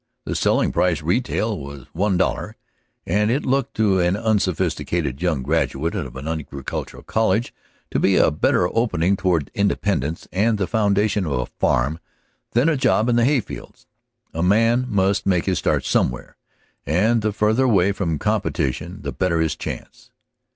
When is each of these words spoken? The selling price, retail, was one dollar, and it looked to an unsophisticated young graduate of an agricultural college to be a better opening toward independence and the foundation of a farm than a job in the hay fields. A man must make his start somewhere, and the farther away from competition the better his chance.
The 0.25 0.33
selling 0.33 0.71
price, 0.71 1.03
retail, 1.03 1.59
was 1.59 1.85
one 1.93 2.17
dollar, 2.17 2.55
and 3.05 3.29
it 3.29 3.45
looked 3.45 3.75
to 3.75 3.99
an 3.99 4.15
unsophisticated 4.15 5.21
young 5.21 5.43
graduate 5.43 5.93
of 5.95 6.15
an 6.15 6.27
agricultural 6.27 7.03
college 7.03 7.53
to 7.91 7.99
be 7.99 8.15
a 8.15 8.31
better 8.31 8.67
opening 8.75 9.15
toward 9.15 9.51
independence 9.53 10.27
and 10.31 10.57
the 10.57 10.65
foundation 10.65 11.27
of 11.27 11.33
a 11.33 11.45
farm 11.45 11.99
than 12.53 12.67
a 12.67 12.75
job 12.75 13.09
in 13.09 13.15
the 13.15 13.25
hay 13.25 13.41
fields. 13.41 13.85
A 14.33 14.41
man 14.41 14.87
must 14.89 15.27
make 15.27 15.45
his 15.45 15.59
start 15.59 15.85
somewhere, 15.85 16.35
and 16.83 17.21
the 17.21 17.31
farther 17.31 17.65
away 17.65 17.91
from 17.91 18.17
competition 18.17 19.03
the 19.03 19.11
better 19.11 19.39
his 19.39 19.55
chance. 19.55 20.09